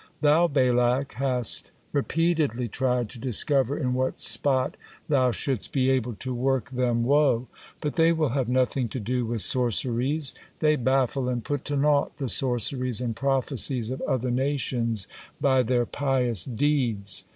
Thou, 0.21 0.47
Balak, 0.47 1.11
hast 1.17 1.69
repeatedly 1.91 2.67
tried 2.67 3.07
to 3.09 3.19
discover 3.19 3.77
in 3.77 3.93
what 3.93 4.19
spot 4.19 4.75
thou 5.07 5.31
shouldst 5.31 5.71
be 5.71 5.91
able 5.91 6.15
to 6.15 6.33
work 6.33 6.71
them 6.71 7.03
woe, 7.03 7.47
but 7.81 7.97
they 7.97 8.11
will 8.11 8.29
have 8.29 8.49
nothing 8.49 8.89
to 8.89 8.99
do 8.99 9.27
with 9.27 9.41
sorceries, 9.41 10.33
they 10.57 10.75
baffle 10.75 11.29
and 11.29 11.43
put 11.45 11.63
to 11.65 11.77
naught 11.77 12.17
the 12.17 12.29
sorceries 12.29 12.99
and 12.99 13.15
prophecies 13.15 13.91
of 13.91 14.01
other 14.01 14.31
nations 14.31 15.05
by 15.39 15.61
their 15.61 15.85
pious 15.85 16.45
deeds. 16.45 17.25